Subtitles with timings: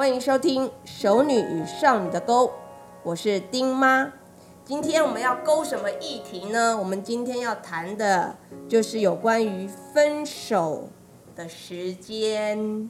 [0.00, 2.46] 欢迎收听《熟女与少女的勾》，
[3.02, 4.10] 我是丁妈。
[4.64, 6.74] 今天我们要勾什么议题呢？
[6.74, 8.34] 我们今天要谈的
[8.66, 10.88] 就是有关于分手
[11.36, 12.88] 的时间，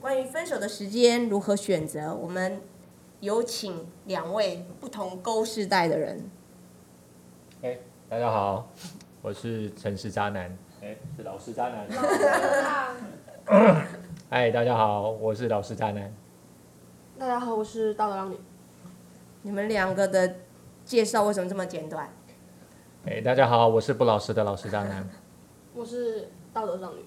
[0.00, 2.14] 关于分手的时间如何选择。
[2.14, 2.60] 我们
[3.18, 6.30] 有请两位不同勾世代的人。
[7.62, 7.76] 哎、
[8.08, 8.68] 大家好，
[9.22, 11.84] 我是城市渣男，哎、是老实渣男。
[14.30, 16.08] 嗨，大家好，我是老实渣男。
[17.18, 18.36] 大家好，我是道德浪女。
[19.42, 20.36] 你们两个的
[20.84, 22.08] 介绍为什么这么简短？
[23.06, 25.04] 哎、大家好，我是不老实的老实渣男。
[25.74, 27.04] 我是道德少女。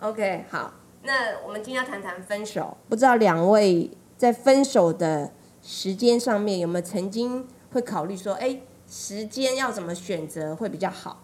[0.00, 0.72] OK，好，
[1.02, 2.74] 那我们今天要谈谈分手。
[2.88, 11.22] 不知道两位在分手的时间上面有没有曾经会考虑说，哎，时间要怎么选择会比较好？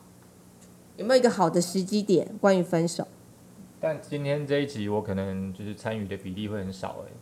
[0.99, 3.09] 有没有一个好的时机点关于分手？
[3.81, 7.13] 但今天这一集我可能就是参与的比例会很少哎、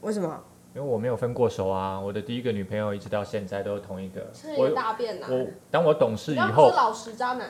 [0.00, 0.40] 为什么？
[0.74, 1.98] 因为我没有分过手啊。
[1.98, 4.30] 我的第一个女朋友一直到现在都是同一个。
[4.58, 7.48] 我大便呐、我当我懂事以后是，老实渣男，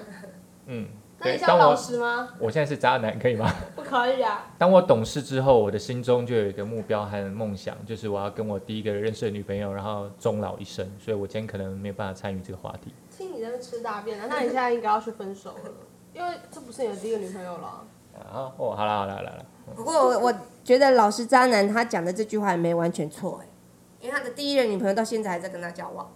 [0.66, 0.86] 嗯，
[1.18, 2.28] 那你对，当现在老我实吗？
[2.38, 3.52] 我现在是渣男可以吗？
[3.74, 4.54] 不可以啊！
[4.56, 10.88] 当我懂事之后，我的心中就有一个目标和梦想，就是我要跟我第一个认识的女朋友，然后终老一生。
[10.98, 12.92] 所以我今天可能没有办法参与这个话题。
[13.10, 15.70] 听你在那吃大便啊，那你现在应该要去分手了，
[16.14, 17.84] 因为这不是你的第一个女朋友了。
[18.14, 23.46] 啊哦，好了好了好了好了，不过我我觉得老实渣男他讲的这句话也没完全错哎，
[24.00, 26.12] 因为他的第一任女朋友到现在还在跟他交往，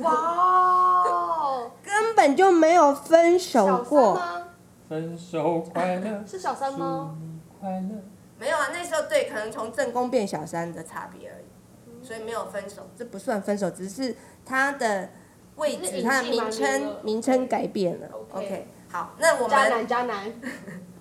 [0.00, 4.14] 哇哦，根本就没有分手小三过。
[4.14, 4.42] 吗？
[4.88, 7.16] 分手快乐，是小三吗？
[7.60, 8.02] 快乐。
[8.38, 14.14] 没有啊，那时候对，可能从正宫变小三的差别而已，所以没有分手，这不算分手，只是
[14.44, 15.08] 他的
[15.56, 18.06] 位置、他的名称名称改变了。
[18.32, 20.32] OK 好，那我们渣们男渣男，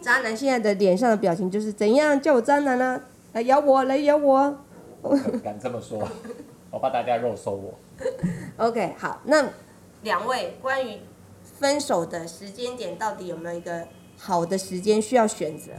[0.00, 3.00] 渣男现在的脸上的表情就是怎样叫我渣男呢、
[3.32, 4.58] 来咬我，来咬我。
[5.42, 6.06] 敢这么说，
[6.70, 7.74] 我怕大家肉搜我。
[8.56, 9.48] OK，好，那
[10.02, 10.98] 两位关于
[11.42, 15.72] 分手的时间点，到底有没有一个好的时间需要选择？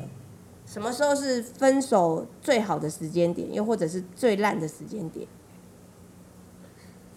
[0.66, 5.28] 什么时候是分手最好的时间点，又或者是最烂的时间点？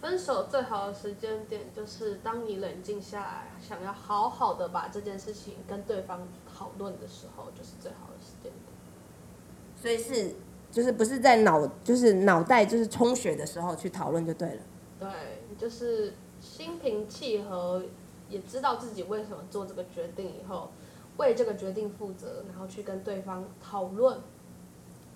[0.01, 6.27] 分手最好的时间点就是当你冷静下来，想要好好的把这件事情跟对方
[6.61, 8.53] 讨论的时候，就是最好的时间点。
[9.75, 10.35] 所以是
[10.69, 14.61] 就是不是在脑就是脑袋就是充血的时候去讨论就对了。
[14.99, 15.09] 对，
[15.57, 17.83] 就是心平气和，
[18.29, 20.69] 也知道自己为什么做这个决定以后，
[21.17, 24.19] 为这个决定负责，然后去跟对方讨论。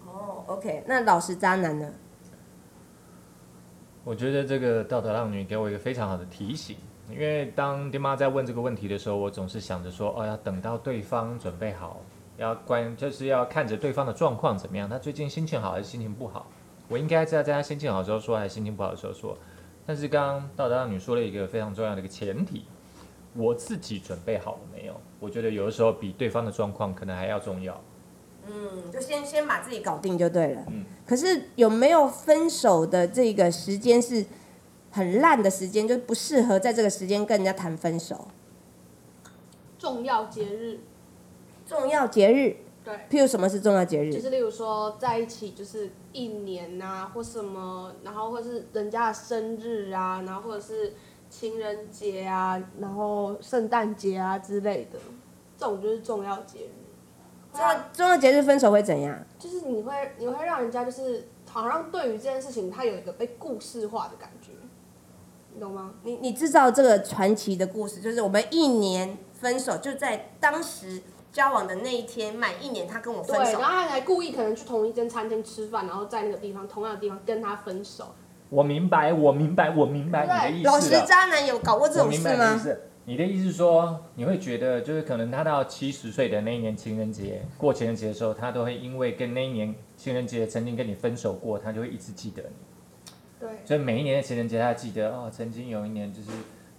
[0.03, 1.93] 哦，OK，那老实渣男呢？
[4.03, 6.75] 我觉得这个道德浪女给我一个非常好的提醒，
[7.09, 12.01] 因为当爹妈在问这个问题的时候，我总是想着说，哦，要等到对方准备好，
[12.37, 16.47] 要关就是要看着对方的状况怎么样，他最近心情好还是心情不好，
[16.87, 19.37] 我应该在在他心情好的时候说，还是心情不好的时候说。
[19.85, 22.65] 但是刚刚道德浪女说了一个非常重要的一个前提，
[23.35, 24.99] 我自己准备好了没有？
[25.19, 27.79] 我觉得有的时候比对方的状况可能还要重要。
[28.47, 30.63] 嗯，就先先把自己搞定就对了。
[30.69, 34.25] 嗯可是有没有分手的这个时间是
[34.95, 38.29] 很烂的时间，就不适合在这个时间跟人家谈分手？
[39.77, 40.79] 重要节日，
[41.67, 44.13] 重要节日，对，譬如什么是重要节日？
[44.13, 50.93] 就是例如说在一起就是一年呐、或什么，然后或是人家的生日啊，然后或者是
[51.29, 54.97] 情人节啊，然后圣诞节啊之类的，
[55.57, 56.71] 这种就是重要节日。
[57.53, 59.17] 重要重要节日分手会怎样？
[59.37, 64.51] 就是你会你会让人家就是好像对于这件事情，他有一个被故事化的感觉，
[65.55, 65.93] 你懂吗？
[66.03, 71.01] 你你制造这个传奇的故事，就是我们一年分手，就在当时
[71.31, 73.69] 交往的那一天满一年，他跟我对，分手然。
[73.69, 78.13] 后他还故意可能去同一间餐厅吃饭，然后在那个地方同样的地方跟他分手。
[78.49, 80.73] 我明白，我明白，我明白你的意思了。
[80.73, 82.57] 老实渣男有搞过这种事我明白你的意吗？
[82.61, 82.81] 思。
[83.07, 92.49] 你的意思是说，你会觉得就是可能他到七十岁的那一年情人节过情人节的时候，他都会因为跟那一年情人节曾经跟你分手过，他就会一直记得你。
[93.39, 96.29] 对，所以每一年的情人节，他记得哦，曾经有一年就是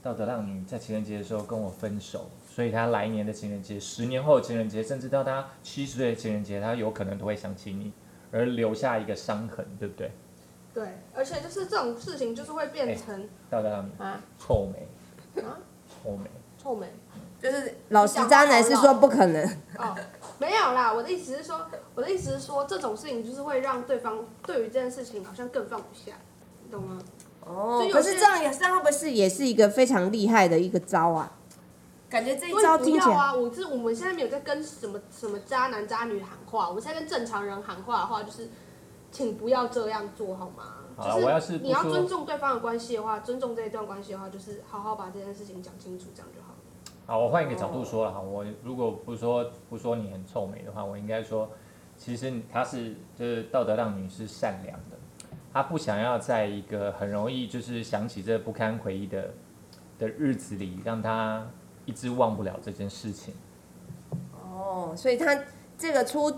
[0.03, 7.93] 道德浪女在情人节的时候跟我分手，所以他来年的情人节、十年后的情人节，甚至到他七十岁的情人节，他有可能都会想起你，
[8.33, 10.11] 而留下一个伤痕，对不对？
[10.73, 14.21] 对，而且就是这种事情就是会变成、道德浪女啊？
[14.39, 15.59] 臭美，啊？
[16.03, 16.31] 臭美。
[16.63, 16.87] 臭美。
[17.39, 19.45] 就是老实渣男是说不可能。
[19.79, 19.95] 哦，
[20.39, 26.17] 没有啦，我的意思是说，我的意思是说，这种事情就是会让对方对于这件事情好像更放不下，
[26.67, 26.99] 你懂吗？
[27.47, 31.33] 哦可是这样也这样会不会是也是一个非常厉害的一个招啊？
[32.09, 33.35] 感觉这一招听起来，要啊！
[33.35, 38.49] 我是我们现在没有在跟什么什么渣男渣女喊话，我们现在跟正常人喊话的话，就是
[39.13, 40.75] 请不要这样做好吗？
[40.97, 46.57] 好了我要是你要尊重对方的关系的话，尊重这一段关系的话，就是好好把这件事情讲清楚，这样就好了。
[47.07, 51.49] 好，我换一个角度说了哈，我如果不说不说你很臭美的话，我应该说，
[51.97, 54.97] 其实他是就是道德让女是善良的，
[55.57, 59.33] 她不想要在一个很容易就是想起这不堪回忆的
[59.99, 61.51] 的日子里，让他
[61.87, 63.33] 一直忘不了这件事情。
[64.35, 65.35] 哦，所以他
[65.79, 66.31] 这个出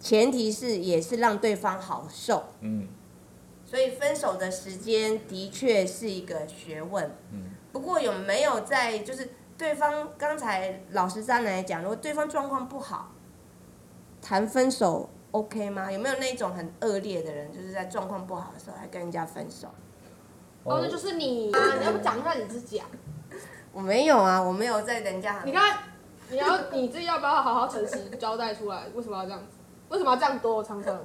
[0.00, 2.88] 前提是也是让对方好受，嗯
[3.64, 7.08] 所以分手的时间的确是一个学问。
[7.30, 13.12] 嗯，不过有没有在就是对方刚才老实渣男来讲，如果对方状况不好，
[14.20, 15.92] 谈分手 OK 吗？
[15.92, 19.68] 有没有那种很恶劣的人，就是在状况不好的时候还跟人家分手？
[20.64, 21.60] 哦，那就是你啊！
[21.78, 22.86] 你要不讲一下你自己啊？
[23.70, 25.78] 我没有啊，我没有在人家你看，
[26.30, 28.84] 你要你自己要不要好好诚实交代出来？
[28.94, 29.58] 为什么要这样子？
[29.90, 30.64] 为什么要这样多？
[30.64, 30.98] 常常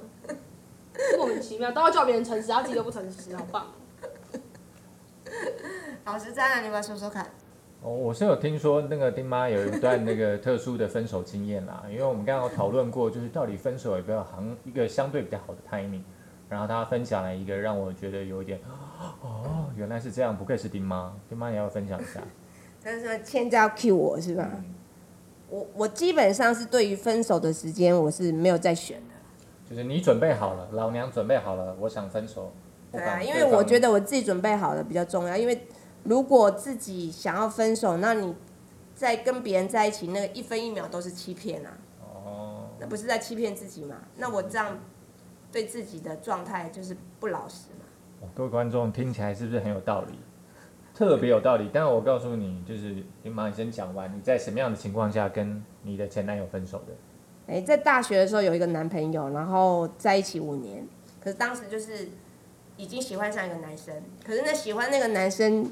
[1.18, 3.66] 莫名其妙都要叫别人诚实，他自己都不诚实，好棒！
[6.04, 7.30] 老实渣男，你要不要说说看？
[7.82, 16.02] 哦，我是有听说那个丁妈有一段那个特殊的分手经验啦， 因为我们刚刚有讨论过，就是到底分手有没有行一个相对比较好的 timing，
[16.48, 18.60] 然后她分享了一个让我觉得有一点，
[19.20, 22.20] 哦，原来是这样，不愧是丁妈，丁妈你要分享一下？
[22.84, 24.48] 但是欠着要 cue 我是吧？
[25.48, 29.14] 我我基本上是对于分手的时间我是没有在选的。
[29.68, 32.52] 就是你准备好了，老娘准备好了，我想分手。
[32.92, 35.36] 对啊，因为我觉得得我自己准备好了比较重要。
[35.36, 35.66] 因为
[36.04, 38.34] 如果自己想要分手，那你
[38.94, 41.70] 在跟别人在一起，那个一分一秒都是欺骗啊，
[42.00, 43.96] 哦，那不是在欺骗自己吗？
[44.16, 44.78] 那我这样
[45.50, 47.86] 对自己的状态就是不老实嘛。
[48.20, 50.14] 哦各位观众听起来是不是很有道理？
[50.94, 51.70] 特别有道理。
[51.72, 56.92] 但是我告诉你，就是丁妈，你先讲完，你在什么样的情况下跟你的前男友分手的？
[57.48, 60.86] 哎，在大学的时候有一个男朋友，然后在一起五年，
[61.20, 62.08] 可是当时就是
[62.76, 63.92] 已经喜欢上一个男生，
[64.24, 65.68] 可是那喜欢那个男生，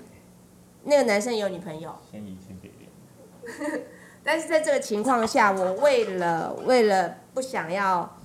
[0.85, 3.83] 那个男生也有女朋友，先移先别恋。
[4.23, 8.19] 但是在这个情况下，我为了为了不想要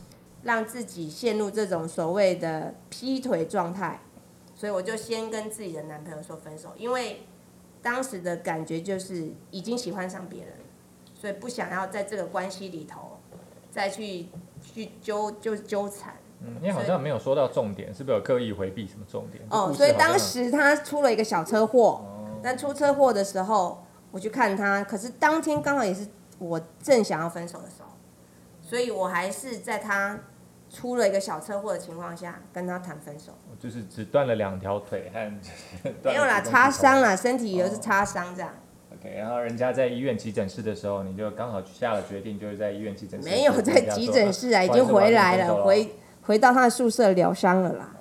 [0.44, 4.00] 让自己陷入这种所谓的劈腿状态，
[4.54, 7.24] 所以我就先跟自己的男朋友说分手，因为
[7.82, 10.54] 当时的感觉就是已经喜欢上别人，
[11.14, 13.18] 所以不想要在这个关系里头
[13.72, 14.28] 再去
[14.62, 16.16] 去纠就纠缠。
[16.42, 19.42] 嗯，你好像没有说到重点，是不是有刻意回避什么重点？
[19.50, 22.15] 哦，所以当时他出了一个小车祸，哦，
[22.46, 26.08] 但出车祸的时候，我去看他，可是当天刚好也是
[26.38, 27.90] 我正想要分手的时候，
[28.62, 30.20] 所以我还是在他
[30.70, 33.32] 出了一个小车祸的情况下跟他谈分手。
[33.60, 35.32] 就是只断了两条腿和
[36.06, 37.02] 没有啦，擦伤。
[37.02, 38.54] 啦，身体也是擦伤这样。
[38.94, 43.28] OK，然后人家在医院急诊室的时候，你就刚好下了决定，就是在医院急诊室。
[43.28, 47.92] 没有在急诊室啊，已经回来了，回回到他的宿舍疗伤了啦。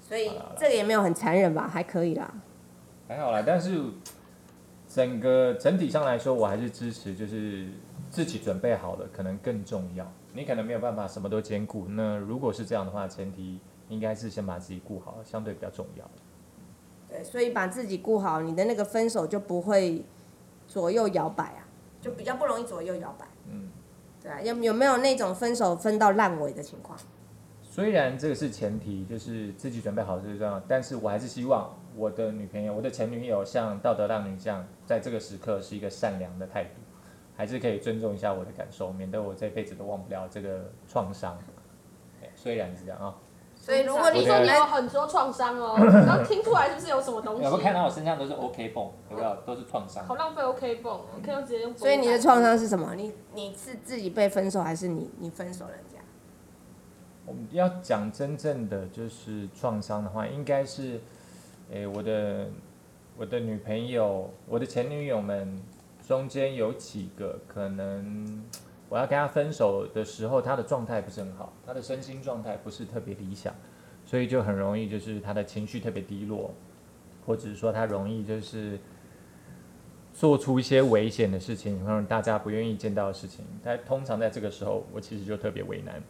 [0.00, 2.32] 所以这个也没有很残忍吧，还可以啦。
[3.06, 3.80] 还好啦，但是
[4.88, 7.68] 整个整体上来说，我还是支持，就是
[8.10, 10.10] 自己准备好了，可能更重要。
[10.32, 16.10] 你可能没有办法什么都兼顾，那如果是这样的话，前提应该是先把自己顾好，相对比较重要。
[17.08, 20.04] 对，所以把自己顾好，你的那个分手就不会
[20.66, 21.68] 左右摇摆啊，
[22.00, 23.26] 就比较不容易左右摇摆。
[23.50, 23.68] 嗯，
[24.22, 26.98] 对啊，有有没有那种分手分到烂尾的情况？
[27.62, 36.70] 虽然这个是前提，就是自己准备好最重要，但是我还是希望我的女朋友、我的前女友像道德浪女这样，在这个时刻是一个善良的态度，
[37.36, 41.38] 还是可以尊重一下我的感受，免得我这辈子都忘不了这个创伤。
[42.20, 43.14] 对虽然是这样啊，
[43.56, 47.42] 所以如果你你说你有很多创伤哦，然后听出来是不是有什么东西？
[47.42, 48.92] 有没有看到我身上都是 OK 泵？
[49.10, 49.36] 有没有？
[49.46, 50.16] 都是创伤好。
[50.16, 51.76] 浪费 OK 泵哦，可以直接用。
[51.76, 52.94] 所以你的创伤是什么？
[52.94, 55.98] 你你是自己被分手，还是你你分手人家？
[57.26, 61.00] 我们要讲真正的就是创伤的话，应该是，
[61.74, 62.46] 诶、我的
[63.16, 65.60] 我的女朋友，我的前女友们
[66.06, 68.44] 中间有几个可能，
[68.88, 73.52] 我要跟她分手的时候，她的状态不是很好，她的身心状态不是特别理想，
[74.06, 76.54] 所以就很容易就是她的情绪特别低落，
[77.26, 78.78] 或者是说她容易就是
[80.12, 83.44] 做出一些危险的事情，让大家不愿意见到的事情。
[83.64, 86.00] 但通常在这个时候，我其实就特别为难。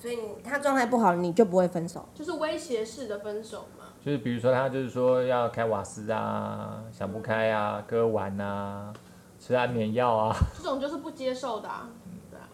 [0.00, 2.08] 所以他状态不好，你就不会分手。
[2.14, 3.86] 就是威胁式的分手嘛。
[4.00, 8.92] 就是比如说他就是说要开瓦斯啊，想不开啊，割腕啊，
[9.40, 11.90] 吃安眠药啊，这种就是不接受的、啊，
[12.30, 12.48] 对啊，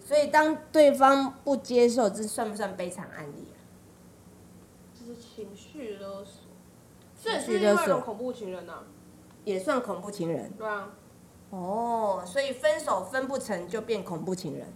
[0.00, 3.56] 所以当对方不接受，这算不算悲惨案例啊？
[4.92, 6.42] 这是情绪勒索，
[7.22, 8.82] 这也是另外一种恐怖情人呐、啊，
[9.44, 10.50] 也算恐怖情人。
[10.58, 10.90] 对啊，
[11.50, 14.66] 哦，所以分手分不成就变恐怖情人。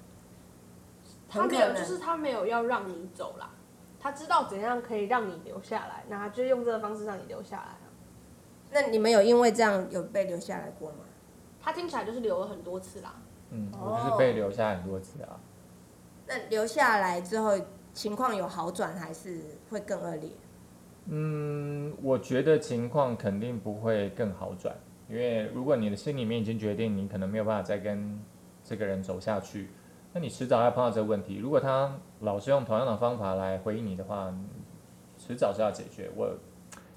[1.30, 3.50] 他没有，就是他没有要让你走啦，
[4.00, 7.86] 他知道怎样可以让你留下来，那他就用这个方式让你留下来啊。
[8.72, 10.98] 那你们有因为这样有被留下来过吗？
[11.62, 13.14] 他听起来就是留了很多次啦。
[13.50, 15.38] 嗯，哦我就是被留下很多次啊。
[16.26, 17.58] 那留下来之后
[17.92, 20.30] 情况有好转，还是会更恶劣？
[21.06, 24.74] 嗯，我觉得情况肯定不会更好转，
[25.08, 28.20] 因为如果你的心里面已经决定你可能没有办法再跟
[28.62, 29.70] 这个人走下去，
[30.12, 31.36] 那你迟早要碰到这个问题。
[31.36, 34.34] 如果他老是用同样的方法来回应你的话，
[35.16, 36.10] 迟早是要解决。
[36.16, 36.36] 我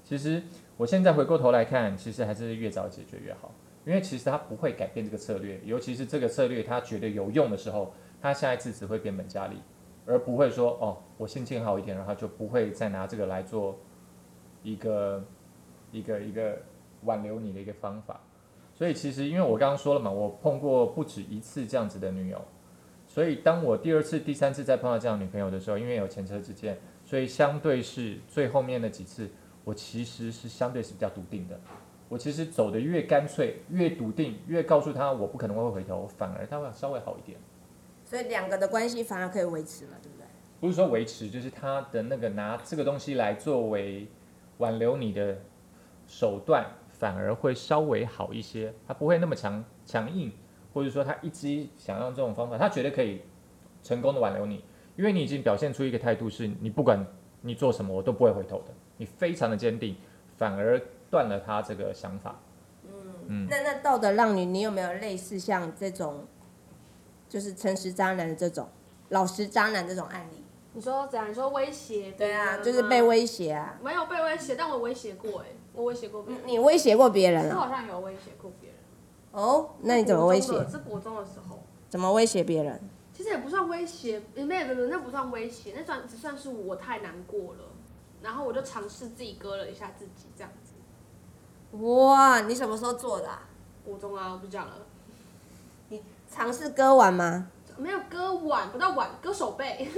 [0.02, 0.42] 其实
[0.76, 3.52] 我现在回过头来看，其实还是越早解决越好，
[3.84, 9.58] 因为其实他不会改变这个策略，尤其是这个策略他觉得有用的时候，他下一次只会变本加厉，
[10.06, 13.78] 而不会说哦，我心情好一点，然后就不会再拿这个来做
[14.64, 15.24] 一个
[15.92, 16.58] 一个一个
[17.04, 18.20] 挽留你的一个方法。
[18.74, 22.44] 所以其实因为我刚刚说了嘛，我碰过不止一次这样子的女友，
[23.14, 29.30] 所以当我第二次、第三次再碰到这样女朋友的时候，因为有前车之鉴，所以相对是最后面的几次，
[29.62, 31.56] 我其实是相对是比较笃定的。
[32.08, 37.38] 我其实走的越干脆、越笃定，越告诉他我不可能会回头，反而他会稍微好一点。
[38.04, 40.26] 所以两个的关系反而可以维持嘛，对不对？
[40.60, 44.08] 不是说维持，就是他的那个拿这个东西来作为
[44.58, 45.38] 挽留你的
[46.08, 48.74] 手段，反而会稍微好一些。
[48.84, 50.32] 他不会那么强强硬，
[50.74, 53.22] 或者说他一直想用这种方法，他觉得可以
[53.82, 54.62] 成功的挽留你，
[54.96, 57.06] 因为你已经表现出一个态度，是你不管
[57.40, 59.96] 你做什么，我都不会回头的，你非常的坚定，
[60.36, 60.78] 反而
[61.10, 62.38] 断了他这个想法。
[63.28, 66.26] 嗯那那道德浪女，你有没有类似像这种，
[67.28, 68.68] 就是诚实渣男的这种，
[69.10, 70.44] 老实渣男这种案例？
[70.74, 71.30] 你说怎样？
[71.30, 72.10] 你说威胁？
[72.18, 73.00] 对啊，就是被。
[73.00, 73.78] 威胁啊。
[73.80, 76.42] 没有被威胁，但我威胁过哎、我威胁过别人。
[76.46, 77.56] 你威胁过别人啊？
[77.56, 78.73] 我好像有威胁过别人。
[79.34, 81.58] 哦，那你怎么威胁是国中的时候，
[81.90, 82.80] 怎么威胁别人？
[83.12, 87.64] 其实也不算威胁，也没有没有，那不算威胁，那算只算是我太难过了，
[88.22, 90.72] 然后我就尝试自己割了一下自己这样子。
[91.84, 93.42] 哇，你什么时候做的、啊？
[93.84, 94.74] 国中啊，我不讲了，
[95.88, 97.48] 你尝试割腕吗？
[97.76, 99.90] 没有割腕，不到腕，割手背，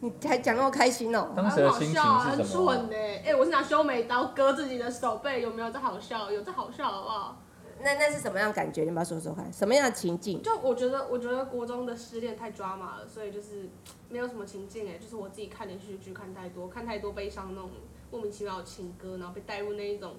[0.00, 1.30] 你还讲那么开心哦？
[1.34, 2.74] 当时的很好心情笑啊，很是什么？
[2.74, 5.70] 蠢呢、哎、我是拿修眉刀割自己的手背，有没有？
[5.70, 7.36] 这好笑，有这好笑好不好？
[7.82, 8.82] 那那是什么样的感觉？
[8.82, 9.52] 你要不要说说看？
[9.52, 10.42] 什么样的情境？
[10.42, 13.68] 就我觉得，我觉得国中的失恋太抓马了，所以就是
[14.08, 17.70] 没有什么情境哎，就是我自己看连续剧看太多，看太多悲伤那种
[18.10, 20.14] 莫名其妙的情歌，然后被带入那一种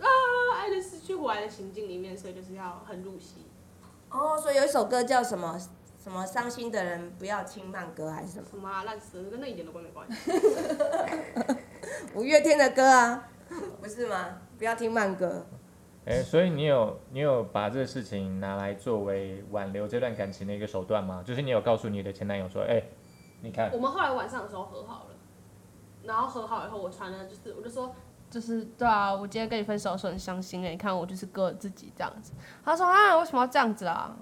[0.00, 0.06] 啊
[0.56, 3.46] 爱的死去活来的情境里面，所以就是要很入戏。
[4.10, 5.58] 哦，所以有一首歌叫什么？
[6.02, 8.44] 什么伤心的人不要听慢歌还是什么？
[8.50, 10.30] 什么啊，烂死了，跟那一点都关没关系。
[12.14, 13.26] 五月天的歌啊，
[13.80, 14.38] 不是吗？
[14.58, 15.46] 不要听慢歌。
[16.06, 21.22] 哎、所以你有你有把这个事情拿来作为挽留这段感情的一个手段吗？
[21.24, 22.82] 就是你有告诉你的前男友说，哎、
[23.40, 25.16] 你看我们后来晚上的时候和好了，
[26.02, 27.94] 然后和好以后，我传了，就是我就说，
[28.30, 32.32] 就是对啊，我今天跟你分手的时候很伤心哎，你看我就是割了自己这样子。
[32.62, 34.14] 他说啊，为什么要这样子啊？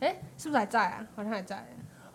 [0.00, 1.06] 哎、是不是还在啊？
[1.14, 1.64] 好像还在。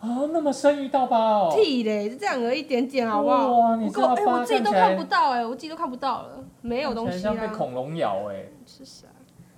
[0.00, 3.52] 哦，那么深一道疤哦，屁嘞，就这样而已一点点，好不好？
[3.58, 7.52] 哇你我我哎、我自己都看不到哎、我自己都看不到了，没有东西像被啊。
[7.54, 9.06] 恐龙咬哎、是啥？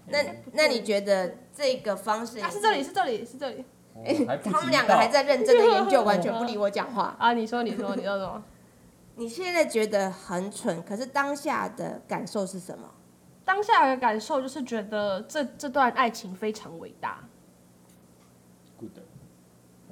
[0.09, 0.19] 那
[0.53, 3.65] 那你觉得这个方式啊，是这里，是这里，是这里。
[3.95, 7.15] 哦还不及他们两个还在认真的研究，完全不理我讲话。
[7.19, 8.43] 啊，你说，你说，你说什么？
[9.17, 12.89] 你现在觉得很蠢，可是当下的感受是什么？
[13.45, 17.21] 当下的感受就是觉得这这段爱情非常伟大。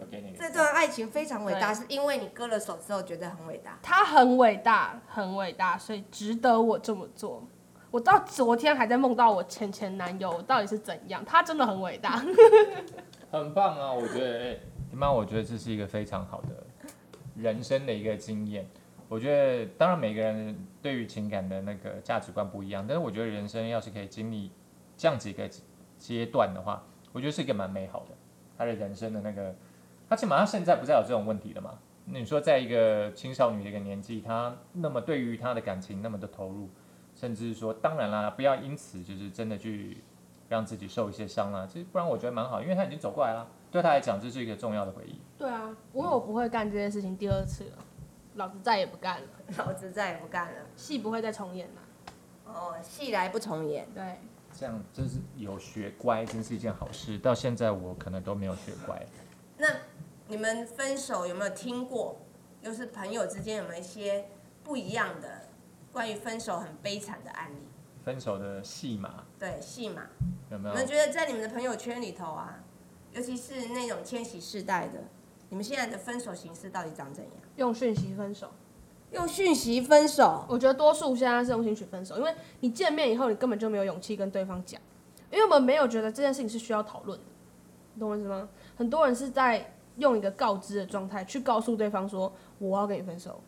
[0.00, 3.78] good，我给你这段爱情非常伟大，是因为你割了手之后觉得很伟大。
[3.83, 7.47] 他很伟大，很伟大，所以值得我这么做。
[7.90, 11.25] 我到昨天还在梦到我前前男友，到底是怎样？
[11.25, 12.25] 他真的很伟大。
[13.30, 13.92] 很棒啊！
[13.92, 14.59] 我觉得，哎、
[14.90, 16.49] 你妈，我觉得这是一个非常好的
[17.37, 18.69] 人生的一个经验。
[19.09, 24.52] 我觉得，当然每个人对于情感的那个价值观不一样，但是我觉得人生要是可以经历
[24.97, 25.49] 这样几个
[25.99, 28.14] 阶段的话，我觉得是一个蛮美好的。
[28.57, 29.54] 他的人生的那个，
[30.11, 31.79] 他起码他现在不再有这种问题了嘛？
[32.07, 36.69] 那你说，在一个青少女的一个年纪，他那么对于他的感情那么的投入，
[37.14, 40.02] 甚至说，当然啦，不要因此就是真的去
[40.49, 45.21] 让自己受一些伤啊，其实不然我觉得蛮好，因为他已经走过来了，对他来讲这是一个重要的回忆。
[45.38, 47.79] 对啊，不过我不会干这件事情第二次了，
[48.35, 50.59] 老子再也不干了， 老子再也不干了。
[50.75, 52.52] 戏不会再重演了。
[52.52, 53.87] 哦，戏来不重演。
[53.95, 54.19] 对，
[54.52, 57.17] 这样真是有学乖，真是一件好事。
[57.19, 59.00] 到现在我可能都没有学乖。
[59.61, 59.69] 那
[60.29, 62.17] 你们分手有没有听过？
[62.62, 64.26] 又是朋友之间有没有一些
[64.64, 65.49] 不一样的
[65.93, 67.59] 关于分手很悲惨的案例？
[68.02, 70.02] 分手的戏码对，戏码。
[70.50, 70.75] 有没有？
[70.75, 72.62] 你们觉得在你们的朋友圈里头啊，
[73.12, 74.99] 尤其是那种千禧世代的，
[75.50, 77.33] 你们现在的分手形式到底长怎样？
[77.57, 78.50] 用讯息分手。
[79.12, 84.81] 用讯息分手，我觉得多数现在是用讯息分手，因为你见面以后，你根本就没有勇气跟对方讲，
[85.33, 87.25] 因为我们没有觉得这件事情是需要讨论的，
[87.95, 88.49] 你懂我意思吗？
[88.81, 93.39] 很多人是在用一个告知的状态去告诉对方说我要跟你分手，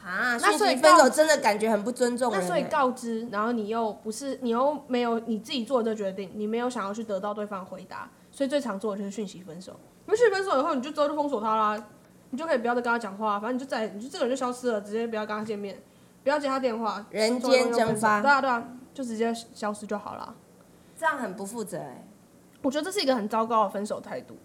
[0.00, 2.68] 啊，那所以分手真的感觉很不尊重人、那所以欸。
[2.68, 9.74] 告知，然后你又不是你又没有你自己做的这决定，你没有想要去得到对方的回答，所以最常做的就是讯息分手。
[10.06, 11.84] 讯息分手以后，你就之后就封锁他啦，
[12.30, 15.82] 你就可以不要再跟他讲话，反正你就再你就这个人就消失了，直接不要跟他见面，
[16.22, 20.32] 不要接他电话，人间蒸发对啊对啊，就直接消失就好了。
[20.96, 22.06] 这样很不负责哎、
[22.62, 24.36] 我觉得这是一个很糟糕的分手态度，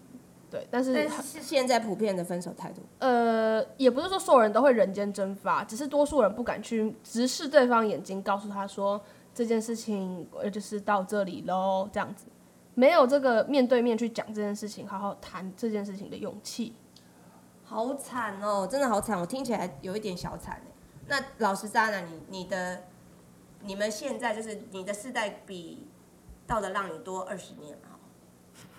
[0.50, 2.80] 对，但是但是现在普遍的分手态度。
[2.98, 9.00] 呃，也不是说所有人都会人间蒸发，只是多数人不敢去直视对方眼睛，告诉他说
[9.34, 12.26] 这件事情呃就是到这里喽，这样子，
[12.74, 16.74] 没有这个面对面去讲这件事情，好好谈这件事情的勇气。
[17.64, 20.72] 好惨哦，真的好惨，我听起来有一点小惨哎。
[21.08, 22.84] 那老实渣男，你你的
[23.62, 25.86] 你们现在就是你的世代比
[26.46, 27.95] 道德让你多二十年嘛？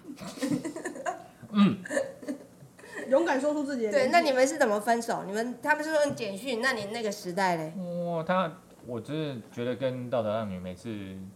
[3.10, 5.24] 勇敢说出自己的对，那你们是怎么分手？
[5.26, 7.74] 你们他们是用简讯，那你那个时代嘞？
[8.06, 8.52] 哇，他
[8.86, 10.94] 我真的觉得跟道德浪女每次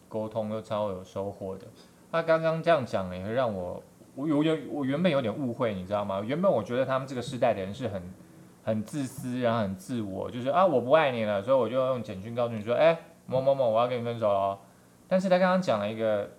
[0.10, 1.66] 沟通都超有收获的。
[2.12, 3.82] 他刚刚这样讲也会让我，
[4.16, 6.22] 我有有我原本有点误会，你知道吗？
[6.26, 8.02] 原本我觉得他们这个时代的人是很
[8.64, 14.60] 很自私，然后很自我，就是啊我不爱你了，所以我就用简讯告诉你说，哎、某某某，我要跟你分手哦。
[15.08, 16.30] 但是他刚刚讲了一个，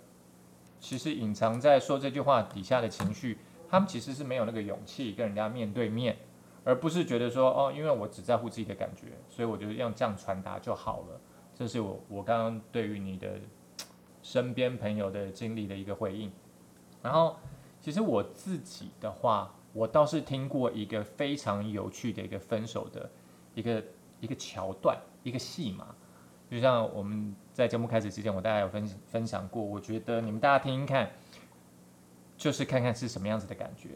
[0.82, 3.38] 其实隐藏在说这句话底下的情绪，
[3.70, 6.16] 他们其实是没有那个勇气跟人家面对面。
[6.64, 11.20] 而不是觉得说哦，因为我只在乎自己的感觉，所以我就用这样传达就好了。
[11.54, 13.40] 这是我我刚刚对于你的
[14.22, 16.30] 身边朋友的经历的一个回应。
[17.02, 17.36] 然后，
[17.80, 23.10] 其实我自己的话，我倒是听过一个非常有趣的一个分手的
[23.54, 23.84] 一个
[24.20, 25.94] 一个桥段，一个戏码。
[26.48, 31.10] 就像我们在节目开始之前，我大概有分分享过，我觉得你们大家听听看，
[32.36, 33.90] 就是看看是什么样子的感觉。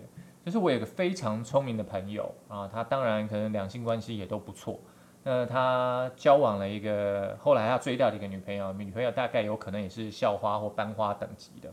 [0.45, 4.79] 就是我有个非常聪明的朋友啊，他当然可能两性关系也都不错。
[5.25, 11.73] 那他交往了一个后来他追到的一个女朋友，女朋友大概有可能也是校花或班花等级的，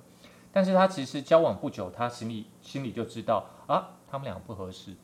[0.52, 4.96] 但是他其实交往不久，他心里心里就知道啊，他们俩不合适，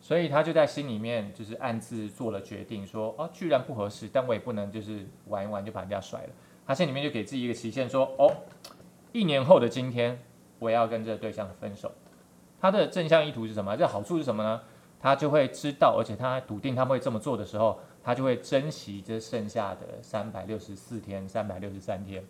[0.00, 6.28] 所以他就在心里面就是暗自做了决定，说哦，居然不合适，但我也不能就是玩一玩就把人家甩了。
[6.66, 8.32] 他心里面就给自己一个期限，说哦，
[9.12, 10.22] 一年后的今天，
[10.58, 11.90] 我要跟这个对象分手。
[12.60, 13.76] 他的正向意图是什么？
[13.76, 14.60] 这好处是什么呢？
[15.00, 22.24] 他就会知道，而且他笃定他会这么做的时候，他就会珍惜这剩下的三百六十四天、三百六十三天，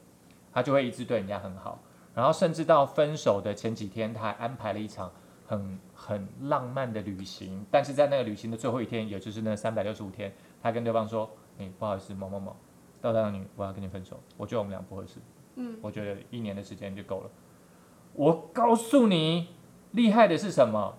[0.52, 1.82] 他就会一直对人家很好。
[2.14, 5.10] 然后甚至到分手的前几天，他还安排了一场
[5.48, 7.66] 很很浪漫的旅行。
[7.70, 10.32] 但是在那个旅行的最后一天，也就是那三百六十五天，
[10.62, 12.54] 他跟对方说：“哎、不好意思，某某某，
[13.00, 15.18] 到那你，我要跟你分手，我觉得我们俩不合适。
[15.56, 17.30] 嗯，我觉得一年的时间就够了。
[18.12, 19.48] 我告诉你。”
[19.92, 20.94] 厉害的是什么？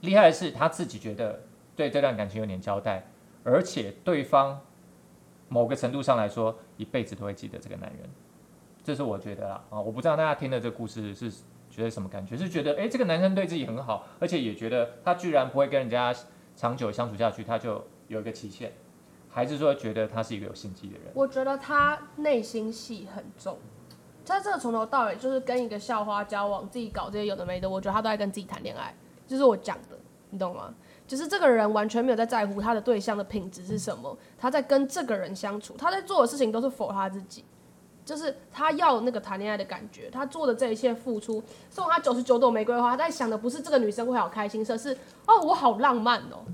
[0.00, 1.42] 厉害的是他自己觉得
[1.76, 3.06] 对这段感情有点交代，
[3.44, 4.58] 而且对方
[5.46, 8.08] 某个程度上来说，一辈子都会记得这个男人。
[8.82, 11.30] 这是我觉得啦啊，我不知道大家听的这个故事是
[11.74, 12.36] 觉得什么感觉？
[12.36, 16.14] 是觉得诶，这个男生对自己很好，而且也觉得他居然不会跟人家
[16.54, 18.72] 长久相处下去，他就有一个期限，
[19.28, 21.10] 还是说觉得他是一个有心机的人？
[21.14, 23.58] 我觉得他内心戏很重，
[24.24, 28.94] 他这从头到尾就是跟一个校花交往，自己搞这些有的没的，我觉得他都在跟自己谈恋爱，
[29.26, 29.98] 就是我讲的，
[30.30, 30.72] 你懂吗？
[31.06, 37.44] 就是这个人完全没有在在乎他的对象的品质是什么，他在跟这个人相处，他在做的事情都是否他自己，
[38.04, 44.92] 就是他要那个谈恋爱的感觉，他做的这一切付出，送他九十九朵玫瑰花，他在想的不是这个女生会好开心，而是
[45.26, 46.44] 哦我好浪漫哦，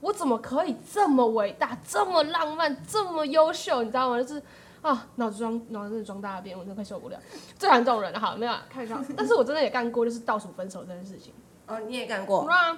[0.00, 3.82] 我怎么可以这么伟大、这么浪漫、这么优秀？
[3.82, 4.22] 你知道吗？
[4.22, 4.42] 就是
[4.82, 7.18] 啊，脑子装脑子真的装大便，我真的快受不了。
[7.58, 11.34] 最讨厌这种人了，好没有啊开玩笑， 但是我真的也干过，就是倒数分手这件事情。
[11.66, 12.46] 哦，你也干过？
[12.48, 12.72] 那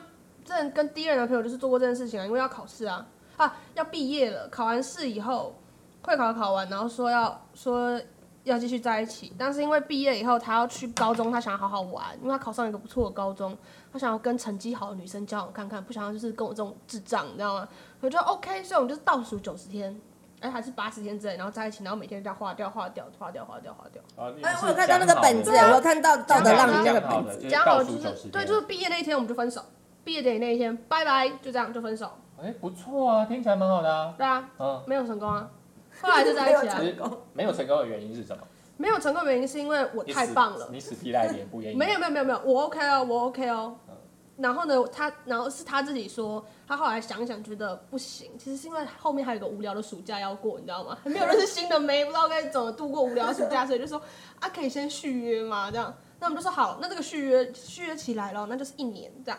[0.44, 5.54] 之前跟第一任男朋友就是做过这件事情啊，因为要考试啊，啊要毕业了，考完试以后
[6.02, 8.00] 会考考完，然后说要说
[8.44, 13.56] 要继续在一起，但是因为毕业以后他要去高中，他想要好好玩，因为他考上一个不错的高中，
[13.92, 17.68] 他想要跟成绩好的女生交往看看，不想要就是跟我这种智障，你知道吗？
[18.00, 20.00] 我觉得 OK，所以我们就是倒数九十天。
[20.40, 24.02] 哎，还是八十天之内，然后在一起，然后每天这样划掉、划掉、划掉、划掉、划掉。
[24.42, 27.42] 哎，我有看到那个本子，对啊我有看到道德让你那个本子。
[27.42, 29.62] 子讲好就是对，就是毕业那一天我们就分手，
[30.02, 32.10] 毕业典礼那一天拜拜，就这样就分手。
[32.42, 34.14] 哎，不错啊，听起来蛮好的啊。
[34.18, 35.48] 对啊，嗯，没有成功啊。
[36.02, 36.66] 后来就在一起
[36.98, 37.44] 了没。
[37.44, 38.42] 有成功的原因是什么？
[38.76, 40.68] 没有成功的原因是因为我太棒了。
[40.72, 41.76] 你死皮赖脸不愿意。
[41.76, 43.94] 没有没有没有没有，我 OK 哦，我 OK 哦嗯。
[44.38, 50.96] 然后呢，他然后是他自己说，他后来想想觉得不行，其实是因为后面还有一个无聊的暑假要过，你知道吗？
[51.04, 54.00] 还没有认识新的妹， 不知道该怎么度过无聊的暑假，所以就说
[54.40, 55.70] 啊，可以先续约嘛？
[55.70, 59.38] 这样，那我们就说好，那这个续约续约起来了，那就是一年这样。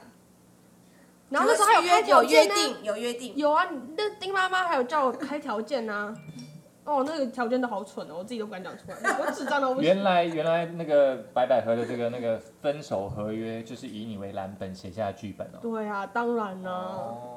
[1.29, 3.35] 然后那时候还有开有约条件呢、定，有约定。
[3.35, 6.15] 有啊，那丁妈妈还有叫我开条件呐、
[6.85, 9.83] 哦，那个条件都好蠢哦，我自己都不敢讲出来，我智障到不行。
[9.83, 15.59] 原来原来那个白百合的这个那个分手合约，就是以你为蓝本写下的剧本哦。
[15.61, 17.29] 对啊，当然啦、哦。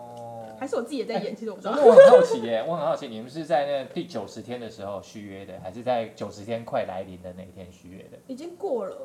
[0.59, 1.75] 还是我自己也在演，其实我不知道。
[1.77, 8.17] 那 我很好奇耶，我很好奇，你们是在那第九十天的时候续约的，还是在九十天快来临的那一天续约的？
[8.27, 8.97] 已经过了，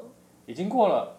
[0.46, 1.18] 已经过了，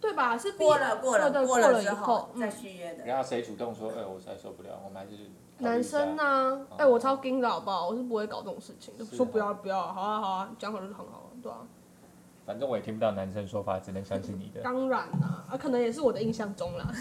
[0.00, 0.36] 对吧？
[0.36, 3.04] 是毕过了过了过了以之后再嗯，续约的。
[3.04, 7.88] 然后谁主动说，哎、我实在受不了，我们还是男生呢、哎、我超硬的好不好？
[7.88, 11.58] 我是不会搞这种事情的，说不要不要，好啊好啊，讲好就是很好，对啊。
[12.44, 14.60] 反正我也听不到男生说法，只能相信你的。
[14.60, 16.92] 当然啦，啊，可能也是我的印象中啦。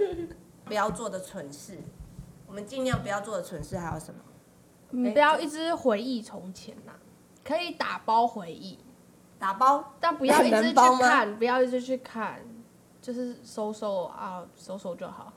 [0.64, 1.78] 不要做的蠢事，
[2.46, 4.20] 我们尽量不要做的蠢事还有什么？
[4.90, 6.94] 你，不要一直回忆从前啊，
[7.42, 8.78] 可以打包回忆，
[9.38, 12.40] 打包但不要一直去看， 不要一直去看，
[13.02, 15.32] 就是收收啊，收收就好。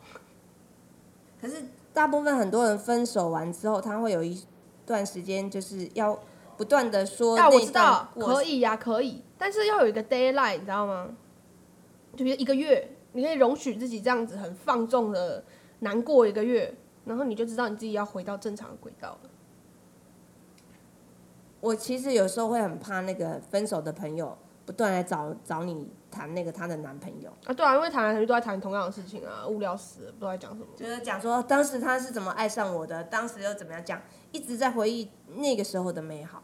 [1.41, 4.43] 可是大部分很多人分手完之后，他会有一
[4.86, 6.17] 段时间就是要
[6.56, 11.10] 不断的说啊，那我知道，可以呀、可以，但是要有一个 d a y l i g h t 你知道吗？
[12.15, 15.43] 就比如一个月，你可以容许自己这样子很放纵的
[15.80, 16.73] 难过一个月，
[17.06, 19.30] 然后你就知道你自己要回到正常的轨道了。
[21.60, 30.67] 我其实有时候会很怕那个分手的朋友不断来找找你谈那个她的男朋友，啊，对啊，因为谈来谈去都在谈同样的事情啊，无聊死了，不知道在讲什么。
[30.75, 34.01] 就是讲说当时他是怎么爱上我的，当时又怎么样讲，
[34.34, 36.43] 一直在回忆那个时候的美好。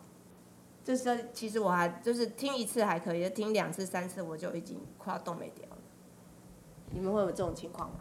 [0.86, 5.78] 就是其实我还就是听一次还可以，听两次三次我就已经快要动没掉了。
[6.92, 7.96] 你们会有这种情况吗？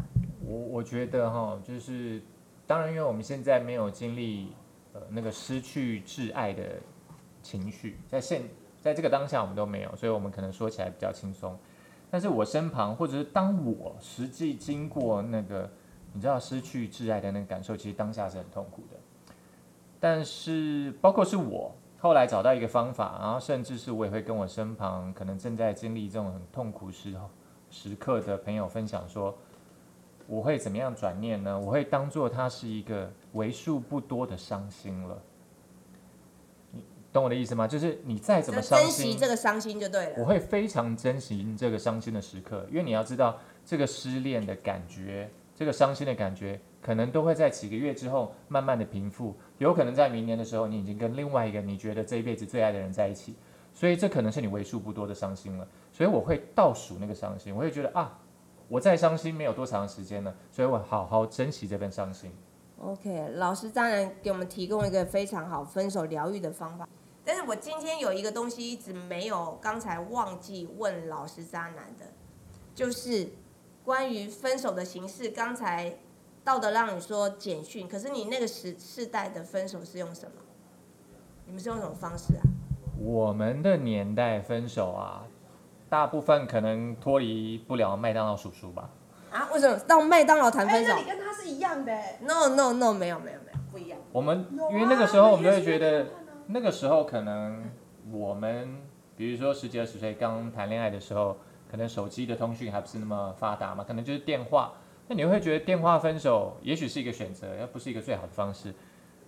[0.45, 2.23] 我我觉得哈，就是
[2.67, 4.53] 当然，因为我们现在没有经历
[4.93, 6.81] 呃那个失去挚爱的
[7.43, 8.43] 情绪，在现
[8.83, 11.57] 在这个当下我们都没有，所以我们可能说起来比较轻松。
[12.11, 15.71] 但是我身旁，或者是当我实际经过那个
[16.13, 18.97] 你知道失去挚爱的那个感受，其实当下是很痛苦的。
[19.99, 27.31] 但是包括是我后来找到一个方法，然后甚至是我也会跟我身旁可能正在经历这种很痛苦时候
[27.71, 29.35] 时刻的朋友分享说，
[30.27, 31.59] 我会怎么样转念呢？
[31.59, 35.17] 我会当做它是一个为数不多的伤心了。
[37.13, 37.69] 你懂我的意思吗？
[37.69, 40.15] 就是你再怎么伤心珍惜这，个伤心就对了。
[40.17, 53.35] 我会非常珍惜这个伤心的时刻，因为你要知道，这个失恋的感觉，这个伤心的感觉，可能都会在几个月之后慢慢的平复，有可能在明年的时候，你已经跟另外一个你觉得这一辈子最爱的人在一起，
[53.75, 55.69] 所以这可能是你为数不多的伤心了。
[55.93, 58.19] 所以我会倒数那个伤心，我会觉得啊，
[58.69, 62.33] 我再伤心没有多长时间了，所以我好好珍惜这份伤心。
[62.79, 66.89] OK，老师当然给我们提供一个非常好分手疗愈的方法。
[67.25, 72.07] 但是我今天有一个东西一直没有，刚才忘记问老师渣男的，
[72.75, 73.29] 就是
[73.85, 75.29] 关于分手的形式。
[75.29, 75.99] 刚才
[76.43, 80.33] 道德让你说简讯，可是你那个时世代的分手是用什么？
[81.47, 82.43] 你们是用什么方式啊？
[82.99, 85.25] 我们的年代分手啊，
[85.89, 88.91] 大部分可能脱离不了麦当劳叔叔吧。
[89.31, 89.49] 啊？
[89.53, 92.19] 为什么到麦当劳谈分手、你跟他是一样的哎。
[92.23, 93.99] n o No No，没有没有没有，不一样。
[94.13, 96.07] 我们因为那个时候我们都会觉得
[96.53, 97.65] 那个时候可能
[98.11, 98.77] 我们
[99.17, 101.39] 比如说十几二十岁刚谈恋爱的时候，
[101.71, 104.75] 可能手机的通讯还不是那么发达嘛，可能就是电话。
[105.09, 108.75] 那你会觉得电话分手也许是一个选择，而不是一个最好的方式。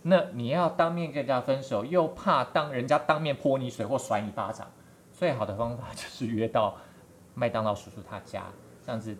[0.02, 4.70] 那你要当面跟人家分手，又怕当人家当面泼你水或甩你巴掌，
[5.10, 6.76] 最好的方法就是约到
[7.34, 8.44] 麦当劳叔叔他家，
[8.84, 9.16] 这样子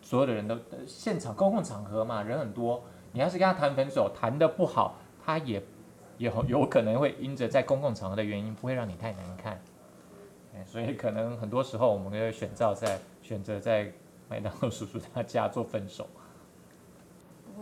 [0.00, 5.62] 所有的人都现场公共场合嘛，人很多，你要是跟他谈分手，谈的不好，他也
[6.18, 9.60] 有有可能会因着在公共场合的原因，不会让你太难看。
[10.54, 13.92] 哎所以可能很多时候我们会选择在选择在
[14.28, 16.06] 麦当劳叔叔他家做分手。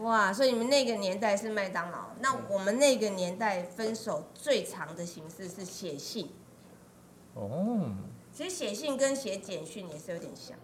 [0.01, 6.31] 哇，所以你们那个年代是麦当劳，那我们那个年代分手最长的形式是写信。
[7.35, 7.91] 哦，
[8.33, 10.57] 其实写信跟写简讯也是有点像，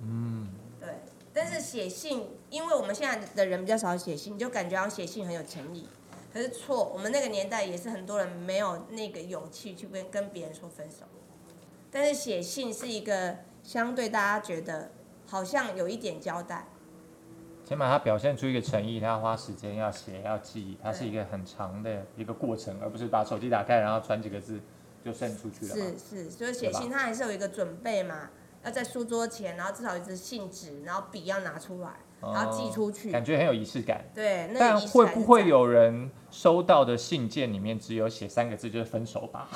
[0.00, 0.48] 嗯，
[0.80, 0.88] 对。
[1.34, 5.86] 但是写信，因为我们现在的人比较少写信，就感觉好像写信很有诚意。
[6.32, 11.04] 可是错，我们那个年代也是很多人没有那个勇气去跟跟别人说分手。
[11.90, 14.90] 但是写信是一个相对大家觉得
[15.26, 16.66] 好像有一点交代，
[17.68, 24.58] 起码他表现出一个诚意，他要花时间要写要记，它是一个很长的一个过程，而不是把手机打开然后传几个字
[25.04, 25.74] 就 send 出去了。
[25.74, 28.30] 是是，所以写信他还是有一个准备嘛，
[28.64, 31.90] 要在书桌前，然后至少一支信纸，然后笔要拿出来，
[32.22, 33.10] 然后寄出去。
[33.10, 34.04] 感觉很有仪式感。
[34.14, 39.48] 对，那但会不会有人收到的信件里面只有写三个字，就是分手吧？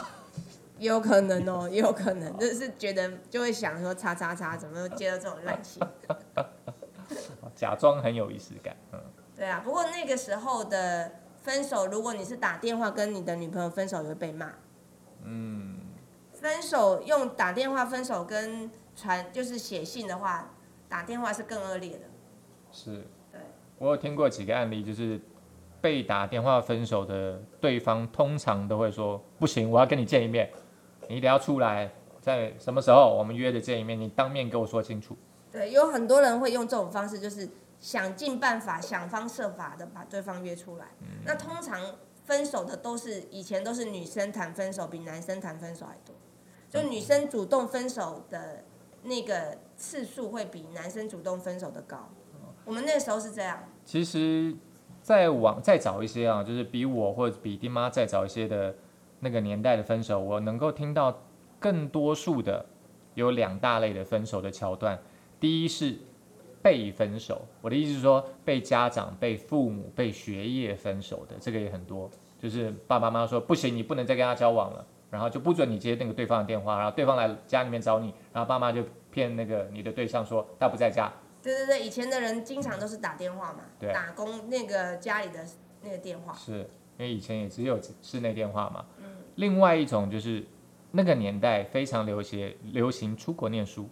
[0.78, 5.82] 也 有可能哦，也有可能，就是觉得就会想说，叉叉叉，怎么又接到这种烂信？
[7.54, 9.00] 假装很有仪式感，嗯，
[9.34, 14.52] 对啊，不过那个时候的分手，如果你是打电话跟你的女朋友分手，也会被骂。
[15.22, 15.78] 嗯，
[16.34, 20.50] 分手用打电话分手跟传就是写信的话，
[20.88, 22.00] 打电话是更恶劣的。
[22.76, 23.02] 是。
[23.32, 23.40] 对，
[23.78, 25.18] 我有听过几个案例，就是
[25.80, 30.50] 被打电话分手的对方，通常都会说：“不行，我要跟你见一面，
[31.08, 35.16] 你一定要出来，在什么时候我们约着见一面，你当面给我说清楚。
[35.50, 37.48] 对，有很多人会用这种方式，就是
[37.80, 40.86] 想尽办法、想方设法的把对方约出来。
[41.24, 41.80] 那通常
[42.24, 46.14] 分手的都是以前都是女生谈分手比男生谈分手还多，
[46.68, 48.64] 就女生主动分手的
[49.02, 52.08] 那个次数会比男生主动分手的高。
[52.66, 54.54] 我们那时候是这样，”其实
[55.00, 58.74] 再往再早一些啊，就是比我或者比丁妈再早一些的
[59.20, 61.22] 那个年代的分手，我能够听到
[61.58, 62.66] 更多数的
[63.14, 64.98] 有两大类的分手的桥段。
[65.38, 65.96] 第一是
[66.60, 72.10] 被分手，我的意思是说被家长、被父母、被学业分手的，这个也很多。
[72.38, 81.10] 就是爸爸妈妈说不行，你不能再跟他交往了，然后就不准你接那个对方的电话，然后对方来家里面找你，然后爸妈就骗那个你的对象说他不在家，
[81.46, 85.46] 对对对，以前的人经常都是打电话嘛，对打工那个家里的
[85.82, 86.34] 那个电话。
[86.34, 88.84] 是因为以前也只有室内电话嘛。
[89.36, 90.44] 另外一种就是
[90.90, 93.88] 那个年代非常流行流行出国念书，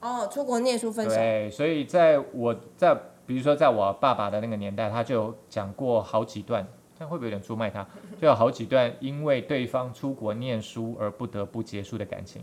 [0.00, 6.66] 哦，出国念书分手，对，所以在我在比如说在我爸爸的那个年代，他就有讲过好几段，
[6.98, 7.86] 但会不会有点出卖他？
[8.20, 12.42] 就有好几段因为对方出国念书而不得不结束的感情。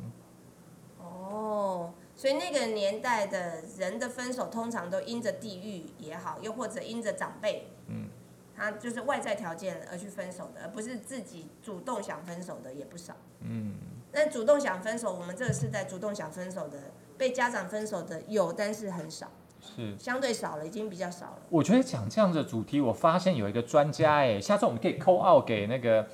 [2.17, 8.09] 哦，所以那个年代的人的分手，通常都因着地域也好，又或者因着长辈，嗯，
[8.55, 13.15] 他就是外在条件而去分手的，而不是自己主动想分手的也不少。
[13.41, 13.75] 嗯，
[14.11, 16.79] 那主动想分手，我们这个时代主动想分手的，
[17.17, 19.95] 被家长分手的有，但是很少，是。
[19.99, 21.39] 相对少了，已经比较少了。
[21.49, 26.07] 我觉得讲这样的主题，我发现有一个专家哎，下次我们可以扣二给那个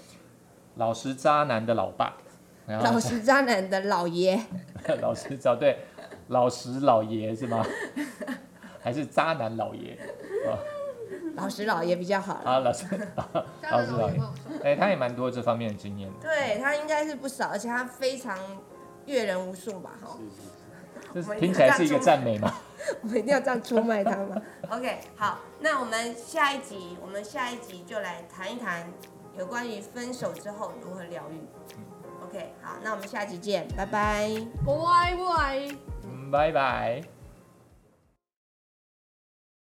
[0.76, 2.18] 老实渣男的老爸，
[2.68, 4.44] 然后老实渣男的老爷，
[5.02, 5.78] 老实找对，
[6.34, 7.64] 老实老爷是吗？
[8.82, 9.98] 还是渣男老爷？
[11.36, 12.52] 老实老爷比较好了。
[12.52, 12.86] 啊，老实，
[13.72, 14.20] 老实老爷。
[14.64, 16.16] 哎、他也蛮多这方面的经验的。
[16.22, 18.38] 对他应该是不少，而且他非常
[19.06, 19.92] 阅人无数吧？
[20.04, 20.18] 哈。
[21.14, 22.52] 这听起来是一个赞美吗？
[23.04, 28.92] 我们一定要这样出卖他吗？OK，好，那我们下一集，我们下一集就来谈一谈
[29.38, 31.48] 有关于分手之后如何疗愈。
[32.24, 34.30] OK，好，那我们下集见，拜拜。
[34.66, 35.93] 拜拜。
[36.34, 37.13] 拜拜。